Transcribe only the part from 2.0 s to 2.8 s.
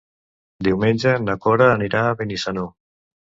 a Benissanó.